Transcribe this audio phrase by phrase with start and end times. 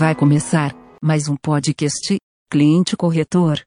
[0.00, 2.16] Vai começar mais um podcast
[2.50, 3.60] Cliente Corretor.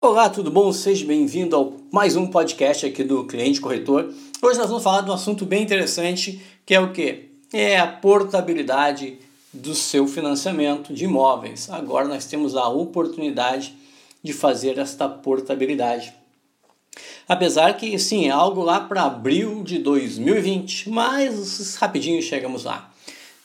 [0.00, 0.72] Olá, tudo bom?
[0.72, 4.10] Seja bem-vindo ao mais um podcast aqui do Cliente Corretor.
[4.40, 7.28] Hoje nós vamos falar de um assunto bem interessante, que é o que?
[7.52, 9.18] É a portabilidade
[9.52, 11.68] do seu financiamento de imóveis.
[11.68, 13.76] Agora nós temos a oportunidade
[14.22, 16.14] de fazer esta portabilidade.
[17.28, 22.90] Apesar que, sim, é algo lá para abril de 2020, mas rapidinho chegamos lá.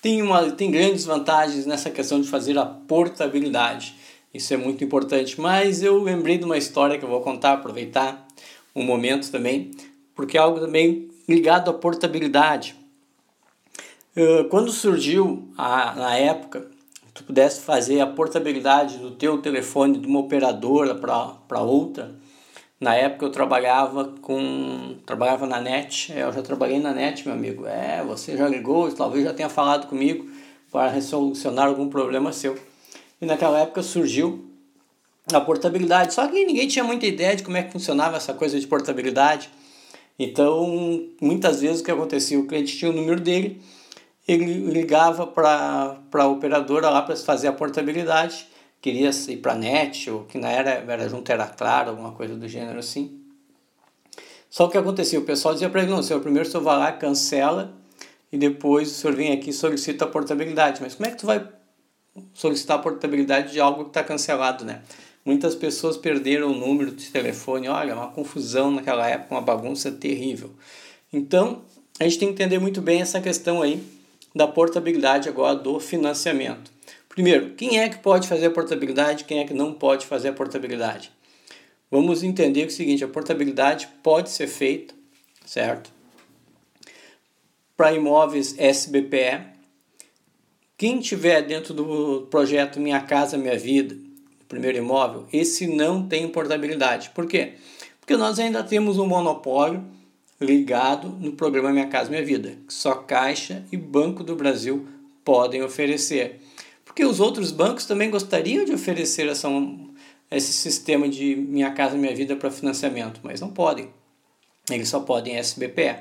[0.01, 3.95] Tem, uma, tem grandes vantagens nessa questão de fazer a portabilidade.
[4.33, 5.39] Isso é muito importante.
[5.39, 8.27] Mas eu lembrei de uma história que eu vou contar, aproveitar
[8.75, 9.71] um momento também,
[10.15, 12.75] porque é algo também ligado à portabilidade.
[14.49, 16.67] Quando surgiu a, na época,
[17.13, 22.13] tu pudesse fazer a portabilidade do teu telefone de uma operadora para outra,
[22.79, 24.97] na época eu trabalhava com.
[25.05, 27.65] trabalhava na net, eu já trabalhei na net, meu amigo.
[27.65, 30.27] É, você já ligou, talvez já tenha falado comigo
[30.71, 32.57] para resolucionar algum problema seu.
[33.21, 34.45] E naquela época surgiu
[35.31, 36.13] a portabilidade.
[36.13, 39.49] Só que ninguém tinha muita ideia de como é que funcionava essa coisa de portabilidade.
[40.17, 42.39] Então, muitas vezes o que acontecia?
[42.39, 43.61] O cliente tinha o número dele,
[44.27, 48.47] ele ligava para a operadora lá para fazer a portabilidade
[48.83, 52.35] queria ir para a net, ou que na era, era junto era claro, alguma coisa
[52.35, 53.17] do gênero assim.
[54.49, 56.91] Só que acontecia, o pessoal dizia para ele, não, senhor, primeiro o senhor vai lá,
[56.91, 57.73] cancela,
[58.29, 60.81] e depois o senhor vem aqui e solicita a portabilidade.
[60.81, 61.47] Mas como é que tu vai
[62.33, 64.81] solicitar a portabilidade de algo que está cancelado, né?
[65.23, 70.51] Muitas pessoas perderam o número de telefone, olha, uma confusão naquela época, uma bagunça terrível.
[71.11, 71.61] Então,
[71.97, 73.81] a gente tem que entender muito bem essa questão aí
[74.35, 76.72] da portabilidade agora do financiamento.
[77.13, 80.33] Primeiro, quem é que pode fazer a portabilidade, quem é que não pode fazer a
[80.33, 81.11] portabilidade?
[81.91, 84.95] Vamos entender o seguinte, a portabilidade pode ser feita,
[85.45, 85.91] certo?
[87.77, 89.45] Para imóveis SBPE,
[90.75, 93.95] quem tiver dentro do projeto Minha Casa Minha Vida,
[94.49, 97.11] primeiro imóvel, esse não tem portabilidade.
[97.11, 97.53] Por quê?
[97.99, 99.85] Porque nós ainda temos um monopólio
[100.41, 104.87] ligado no programa Minha Casa Minha Vida, que só Caixa e Banco do Brasil
[105.23, 106.41] podem oferecer.
[106.93, 109.49] Porque os outros bancos também gostariam de oferecer essa,
[110.29, 113.89] esse sistema de Minha Casa Minha Vida para financiamento, mas não podem.
[114.69, 115.95] Eles só podem SBPE.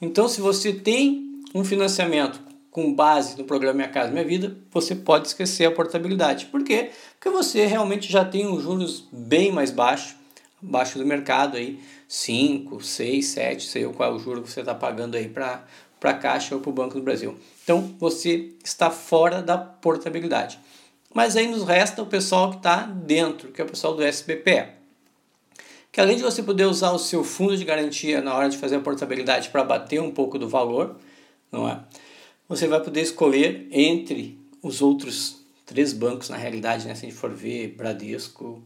[0.00, 4.94] Então, se você tem um financiamento com base no programa Minha Casa Minha Vida, você
[4.94, 6.46] pode esquecer a portabilidade.
[6.46, 6.90] Por quê?
[7.18, 10.14] Porque você realmente já tem um juros bem mais baixo,
[10.62, 14.76] abaixo do mercado aí, 5, 6, 7, sei qual é o juro que você está
[14.76, 15.64] pagando aí para
[16.04, 17.34] para a Caixa ou para o Banco do Brasil.
[17.62, 20.58] Então você está fora da portabilidade.
[21.14, 24.66] Mas aí nos resta o pessoal que está dentro, que é o pessoal do SBPE.
[25.90, 28.76] Que além de você poder usar o seu fundo de garantia na hora de fazer
[28.76, 30.96] a portabilidade para bater um pouco do valor,
[31.50, 31.80] não é?
[32.50, 36.94] Você vai poder escolher entre os outros três bancos na realidade, né?
[36.94, 38.62] Se a gente for ver, Bradesco,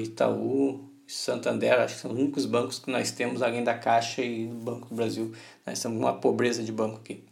[0.00, 4.46] Itaú Santander, acho que são os únicos bancos que nós temos, além da Caixa e
[4.46, 5.32] do Banco do Brasil.
[5.66, 7.22] Nós temos uma pobreza de banco aqui.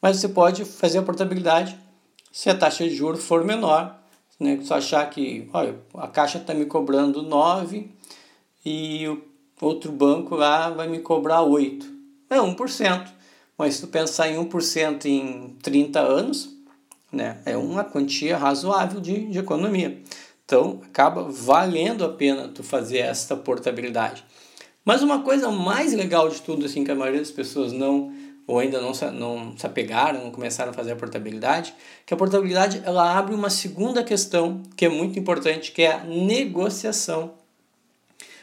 [0.00, 1.78] Mas você pode fazer a portabilidade
[2.32, 3.98] se a taxa de juros for menor.
[4.38, 4.58] Né?
[4.62, 7.90] Se achar que olha, a Caixa está me cobrando 9
[8.64, 9.22] e o
[9.60, 11.86] outro banco lá vai me cobrar 8.
[12.30, 13.08] É 1%.
[13.58, 16.56] Mas se tu pensar em 1% em 30 anos,
[17.12, 20.00] né, é uma quantia razoável de, de economia.
[20.50, 24.24] Então, acaba valendo a pena tu fazer esta portabilidade.
[24.84, 28.12] Mas uma coisa mais legal de tudo, assim, que a maioria das pessoas não
[28.48, 31.72] ou ainda não, não se apegaram, não começaram a fazer a portabilidade,
[32.04, 36.02] que a portabilidade ela abre uma segunda questão que é muito importante, que é a
[36.02, 37.34] negociação.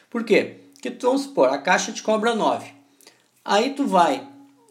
[0.09, 0.61] Por quê?
[0.75, 2.71] Porque tu, vamos supor, a caixa te cobra 9.
[3.43, 4.25] Aí tu vai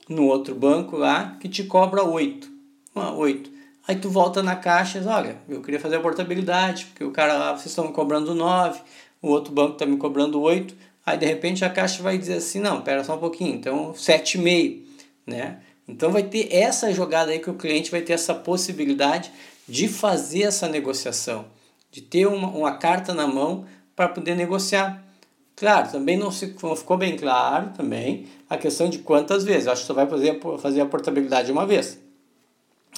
[0.09, 2.49] no outro banco lá que te cobra 8.
[2.95, 3.56] 8.
[3.89, 7.13] Aí tu volta na caixa e diz, olha, eu queria fazer a portabilidade, porque o
[7.13, 8.81] cara lá, vocês estão me cobrando 9,
[9.23, 10.75] o outro banco está me cobrando 8,
[11.05, 14.83] aí de repente a caixa vai dizer assim, não, pera só um pouquinho, então 7,5,
[15.25, 15.61] né?
[15.87, 19.31] Então vai ter essa jogada aí que o cliente vai ter essa possibilidade
[19.69, 21.45] de fazer essa negociação,
[21.91, 25.05] de ter uma, uma carta na mão para poder negociar.
[25.55, 29.67] Claro, também não, se, não ficou bem claro também a questão de quantas vezes.
[29.67, 31.99] Eu acho que você vai fazer, fazer a portabilidade uma vez.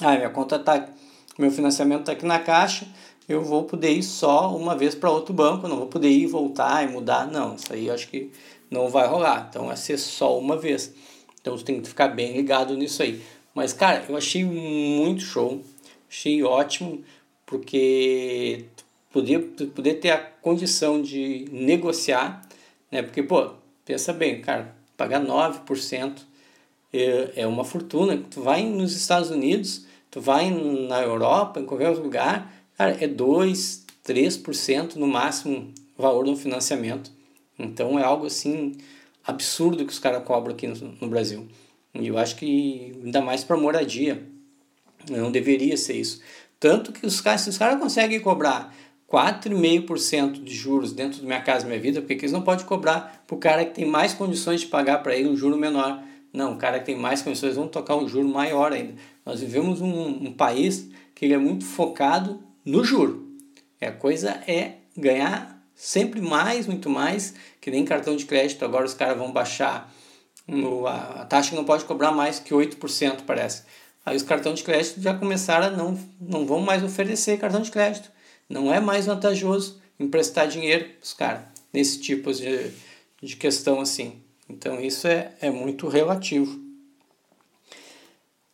[0.01, 0.87] Ah, minha conta tá,
[1.37, 2.87] meu financiamento está aqui na caixa,
[3.27, 6.83] eu vou poder ir só uma vez para outro banco, não vou poder ir voltar
[6.83, 8.31] e mudar, não, isso aí eu acho que
[8.71, 9.47] não vai rolar.
[9.49, 10.93] Então vai ser só uma vez.
[11.41, 13.21] Então você tem que ficar bem ligado nisso aí.
[13.53, 15.61] Mas cara, eu achei muito show,
[16.09, 17.03] achei ótimo,
[17.45, 18.65] porque
[19.11, 19.39] poder,
[19.75, 22.41] poder ter a condição de negociar,
[22.91, 23.01] né?
[23.01, 23.51] Porque, pô,
[23.85, 26.21] pensa bem, cara, pagar 9%
[26.93, 28.17] é, é uma fortuna.
[28.29, 33.85] Tu vai nos Estados Unidos, tu vai na Europa, em qualquer lugar, cara, é 2,
[34.05, 37.11] 3% no máximo valor do financiamento.
[37.57, 38.77] Então é algo assim
[39.23, 41.47] absurdo que os caras cobram aqui no, no Brasil.
[41.93, 44.23] E eu acho que ainda mais para moradia.
[45.09, 46.21] Não deveria ser isso.
[46.59, 48.75] Tanto que os caras, se os caras conseguem cobrar
[49.09, 53.35] 4,5% de juros dentro do Minha Casa Minha Vida, porque eles não podem cobrar para
[53.35, 56.03] o cara que tem mais condições de pagar para ele um juro menor.
[56.31, 58.95] Não, o cara que tem mais condições vão tocar um juro maior ainda.
[59.25, 63.27] Nós vivemos um, um país que ele é muito focado no juro.
[63.81, 68.63] E a coisa é ganhar sempre mais, muito mais, que nem cartão de crédito.
[68.63, 69.91] Agora os caras vão baixar
[70.47, 73.63] no, a, a taxa não pode cobrar mais que 8%, parece.
[74.05, 77.71] Aí os cartões de crédito já começaram a não, não vão mais oferecer cartão de
[77.71, 78.11] crédito.
[78.47, 81.41] Não é mais vantajoso emprestar dinheiro para os caras
[81.71, 82.71] nesse tipo de,
[83.21, 84.21] de questão assim.
[84.49, 86.59] Então isso é, é muito relativo.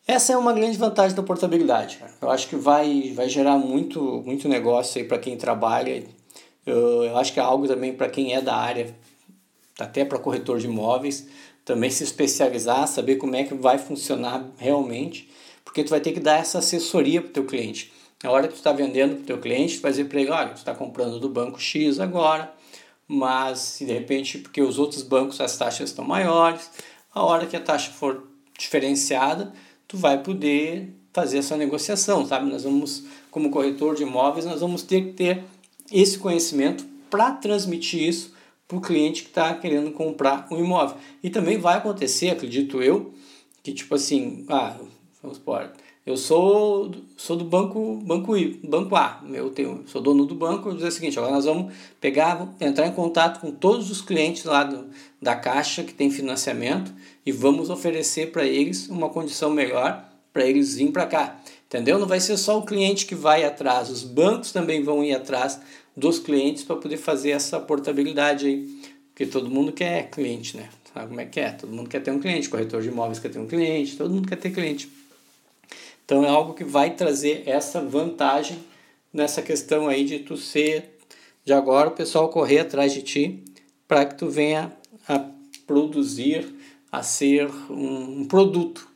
[0.06, 1.98] Essa é uma grande vantagem da portabilidade.
[2.20, 6.04] Eu acho que vai, vai gerar muito, muito negócio para quem trabalha.
[6.64, 8.94] Eu, eu acho que é algo também para quem é da área,
[9.80, 11.26] até para corretor de imóveis,
[11.64, 15.28] também se especializar, saber como é que vai funcionar realmente
[15.76, 17.92] porque tu vai ter que dar essa assessoria para o teu cliente.
[18.24, 20.30] Na hora que tu está vendendo para o teu cliente, tu vai dizer para ele,
[20.30, 22.50] olha, tu está comprando do banco X agora,
[23.08, 26.70] mas se de repente, porque os outros bancos as taxas estão maiores,
[27.14, 29.52] a hora que a taxa for diferenciada,
[29.86, 32.50] tu vai poder fazer essa negociação, sabe?
[32.50, 35.44] Nós vamos, como corretor de imóveis, nós vamos ter que ter
[35.90, 38.34] esse conhecimento para transmitir isso
[38.66, 40.96] para o cliente que está querendo comprar um imóvel.
[41.22, 43.14] E também vai acontecer, acredito eu,
[43.62, 44.76] que tipo assim, ah,
[45.26, 45.72] Vamos supor,
[46.06, 48.32] eu sou, sou do banco, banco,
[48.62, 51.44] banco A, eu tenho, sou dono do banco, eu vou dizer o seguinte, agora nós
[51.44, 54.86] vamos pegar, entrar em contato com todos os clientes lá do,
[55.20, 56.94] da Caixa que tem financiamento
[57.24, 61.40] e vamos oferecer para eles uma condição melhor para eles virem para cá.
[61.66, 61.98] Entendeu?
[61.98, 65.60] Não vai ser só o cliente que vai atrás, os bancos também vão ir atrás
[65.96, 68.80] dos clientes para poder fazer essa portabilidade aí.
[69.08, 70.68] Porque todo mundo quer cliente, né?
[70.92, 71.50] Sabe como é que é?
[71.50, 74.28] Todo mundo quer ter um cliente, corretor de imóveis quer ter um cliente, todo mundo
[74.28, 74.88] quer ter cliente.
[76.06, 78.58] Então é algo que vai trazer essa vantagem
[79.12, 80.98] nessa questão aí de tu ser,
[81.44, 83.42] de agora o pessoal correr atrás de ti
[83.88, 84.72] para que tu venha
[85.08, 85.28] a
[85.66, 86.46] produzir,
[86.92, 88.88] a ser um produto.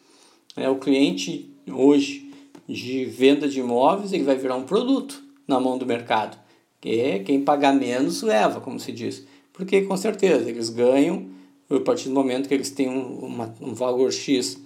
[0.57, 2.33] É, o cliente hoje
[2.69, 6.39] de venda de imóveis ele vai virar um produto na mão do mercado.
[6.81, 9.27] Que quem pagar menos leva, como se diz.
[9.53, 11.29] Porque com certeza eles ganham
[11.69, 14.59] a partir do momento que eles têm um, uma, um valor X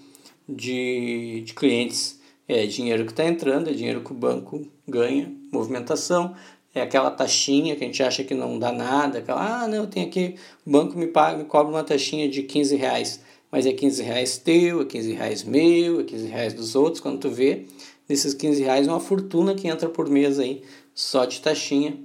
[0.47, 6.35] de, de clientes é dinheiro que está entrando, é dinheiro que o banco ganha, movimentação,
[6.75, 10.07] é aquela taxinha que a gente acha que não dá nada, aquela, ah, não, tenho
[10.07, 10.35] aqui,
[10.67, 13.21] o banco me paga, me cobra uma taxinha de 15 reais,
[13.51, 17.21] mas é 15 reais teu, é 15 reais meu, é 15 reais dos outros, quando
[17.21, 17.67] tu vê,
[18.09, 20.63] desses 15 reais uma fortuna que entra por mês aí,
[20.95, 21.97] só de taxinha.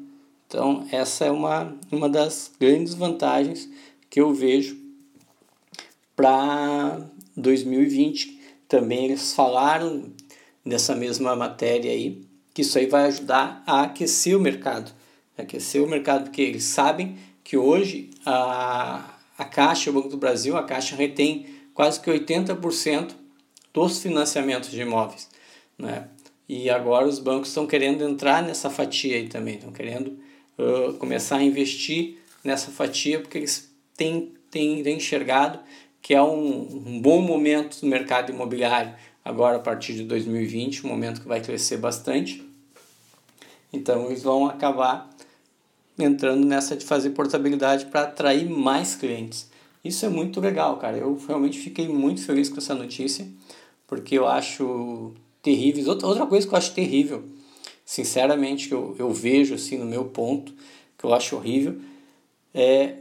[0.47, 3.69] Então, essa é uma, uma das grandes vantagens
[4.09, 4.77] que eu vejo
[6.15, 7.07] para
[7.37, 8.39] 2020.
[8.67, 10.11] Também eles falaram
[10.69, 12.21] nessa mesma matéria aí,
[12.53, 14.91] que isso aí vai ajudar a aquecer o mercado.
[15.35, 20.55] Aquecer o mercado, porque eles sabem que hoje a, a Caixa, o Banco do Brasil,
[20.55, 23.15] a Caixa retém quase que 80%
[23.73, 25.27] dos financiamentos de imóveis.
[25.77, 26.07] Né?
[26.47, 30.19] E agora os bancos estão querendo entrar nessa fatia aí também, estão querendo
[30.57, 35.59] uh, começar a investir nessa fatia, porque eles têm, têm, têm enxergado
[36.01, 38.93] que é um, um bom momento no mercado imobiliário
[39.29, 42.43] agora a partir de 2020, um momento que vai crescer bastante.
[43.71, 45.07] Então eles vão acabar
[45.99, 49.47] entrando nessa de fazer portabilidade para atrair mais clientes.
[49.85, 50.97] Isso é muito legal, cara.
[50.97, 53.27] Eu realmente fiquei muito feliz com essa notícia,
[53.85, 55.87] porque eu acho terrível.
[56.03, 57.23] Outra coisa que eu acho terrível,
[57.85, 60.53] sinceramente, que eu, eu vejo assim no meu ponto,
[60.97, 61.79] que eu acho horrível,
[62.51, 62.95] é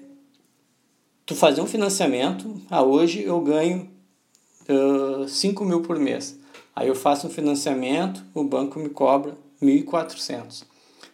[1.25, 2.61] tu fazer um financiamento.
[2.71, 3.89] Ah, hoje eu ganho
[5.27, 6.39] 5 mil por mês.
[6.77, 10.65] Aí eu faço um financiamento, o banco me cobra 1.400.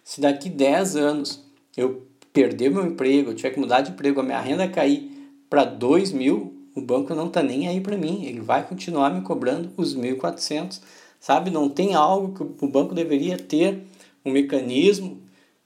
[0.02, 1.42] Se daqui 10 anos
[1.76, 5.11] eu perder meu emprego, eu tiver que mudar de emprego, a minha renda cair
[5.49, 8.25] para 2 mil, o banco não está nem aí para mim.
[8.25, 10.80] Ele vai continuar me cobrando os 1.400.
[11.20, 11.50] Sabe?
[11.50, 13.82] Não tem algo que o banco deveria ter
[14.25, 15.23] um mecanismo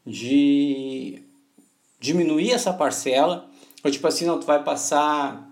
[0.06, 1.22] de
[1.98, 3.48] diminuir essa parcela.
[3.82, 5.50] Ou tipo assim, não, tu vai passar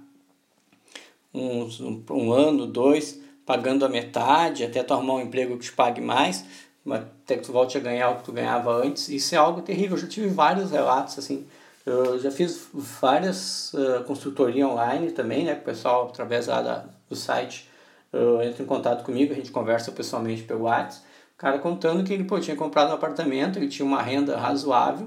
[1.37, 5.73] uns, um, um ano, dois, pagando a metade, até tu arrumar um emprego que te
[5.73, 6.45] pague mais,
[6.91, 9.09] até que tu volte a ganhar o que tu ganhava antes.
[9.09, 9.97] Isso é algo terrível.
[9.97, 11.47] Eu já tive vários relatos assim
[11.85, 15.55] Eu já fiz várias uh, consultoria online também, né?
[15.55, 17.69] O pessoal, através lá da, do site,
[18.13, 21.05] uh, entra em contato comigo, a gente conversa pessoalmente pelo WhatsApp.
[21.35, 25.07] O cara contando que ele pô, tinha comprado um apartamento, ele tinha uma renda razoável,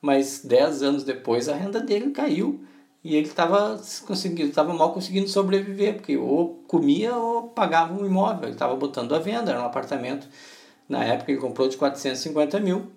[0.00, 2.64] mas 10 anos depois a renda dele caiu
[3.08, 8.44] e ele estava conseguindo, estava mal conseguindo sobreviver, porque ou comia ou pagava um imóvel,
[8.44, 10.28] ele estava botando à venda, era um apartamento,
[10.86, 12.92] na época ele comprou de 450 mil,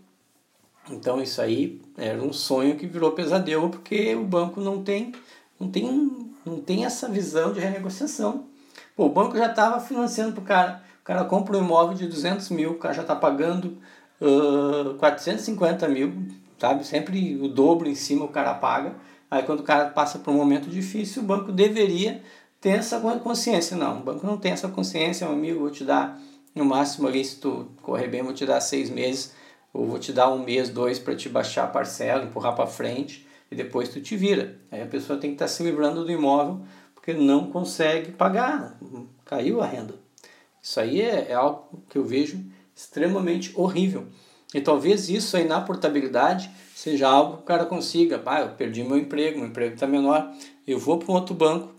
[0.89, 5.13] então isso aí era um sonho que virou pesadelo, porque o banco não tem,
[5.57, 8.47] não tem, não tem essa visão de renegociação.
[8.93, 12.05] Pô, o banco já estava financiando para o cara, o cara compra um imóvel de
[12.05, 13.77] 200 mil, o cara já está pagando
[14.19, 16.13] uh, 450 mil,
[16.59, 16.85] sabe?
[16.85, 18.93] Sempre o dobro em cima o cara paga,
[19.31, 22.21] Aí quando o cara passa por um momento difícil, o banco deveria
[22.59, 23.77] ter essa consciência.
[23.77, 26.19] Não, o banco não tem essa consciência, meu amigo, vou te dar
[26.53, 29.33] no máximo ali, se tu correr bem, vou te dar seis meses,
[29.73, 33.25] ou vou te dar um mês, dois para te baixar a parcela, empurrar para frente
[33.49, 34.59] e depois tu te vira.
[34.69, 36.61] Aí a pessoa tem que estar tá se livrando do imóvel
[36.93, 38.77] porque não consegue pagar,
[39.23, 39.95] caiu a renda.
[40.61, 42.43] Isso aí é, é algo que eu vejo
[42.75, 44.07] extremamente horrível.
[44.53, 48.19] E talvez isso aí na portabilidade seja algo que o cara consiga.
[48.25, 50.33] Ah, eu perdi meu emprego, meu emprego está menor,
[50.67, 51.71] eu vou para um outro banco,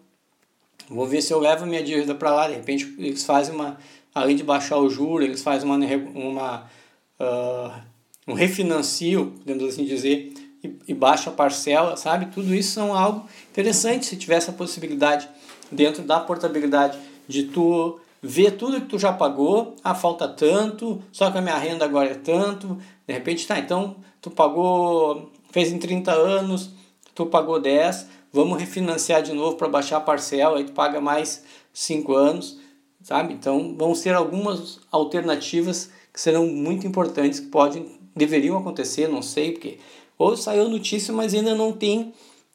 [0.88, 2.46] vou ver se eu levo minha dívida para lá.
[2.46, 3.78] De repente eles fazem uma,
[4.14, 5.76] além de baixar o juro, eles fazem uma,
[6.14, 6.70] uma
[7.18, 7.80] uh,
[8.28, 12.26] um refinancio, podemos assim dizer, e, e baixa a parcela, sabe?
[12.26, 15.28] Tudo isso são algo interessante se tiver essa possibilidade
[15.68, 21.30] dentro da portabilidade de tu ver tudo que tu já pagou, ah, falta tanto, só
[21.30, 25.78] que a minha renda agora é tanto, de repente, tá, então tu pagou, fez em
[25.78, 26.70] 30 anos,
[27.14, 31.44] tu pagou 10, vamos refinanciar de novo para baixar a parcela, aí tu paga mais
[31.72, 32.58] 5 anos,
[33.02, 33.34] sabe?
[33.34, 39.52] Então, vão ser algumas alternativas que serão muito importantes, que podem, deveriam acontecer, não sei,
[39.52, 39.78] porque
[40.16, 42.12] ou saiu notícia, mas ainda não tem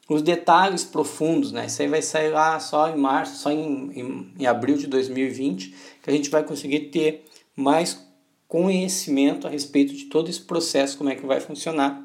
[0.08, 1.66] os detalhes profundos, né?
[1.66, 5.74] Isso aí vai sair lá só em março, só em, em, em abril de 2020,
[6.02, 7.24] que a gente vai conseguir ter
[7.54, 8.06] mais
[8.46, 12.02] conhecimento a respeito de todo esse processo, como é que vai funcionar.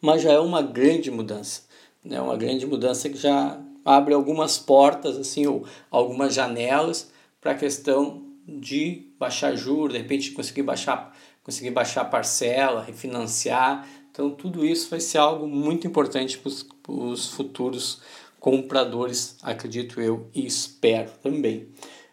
[0.00, 1.62] Mas já é uma grande mudança,
[2.04, 2.20] né?
[2.20, 8.24] Uma grande mudança que já abre algumas portas, assim, ou algumas janelas para a questão
[8.46, 13.86] de baixar juros, de repente conseguir baixar, conseguir baixar parcela, refinanciar,
[14.18, 18.00] então, tudo isso vai ser algo muito importante para os futuros
[18.40, 21.68] compradores, acredito eu e espero também.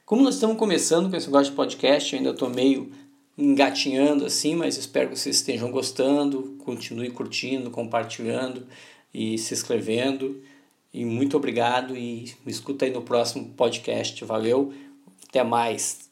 [0.06, 2.92] Como nós estamos começando com esse negócio de podcast, ainda estou meio
[3.36, 8.68] engatinhando assim, mas espero que vocês estejam gostando, continue curtindo, compartilhando
[9.12, 10.40] e se inscrevendo.
[10.94, 14.24] E muito obrigado e me escuta aí no próximo podcast.
[14.24, 14.72] Valeu,
[15.28, 16.05] até mais.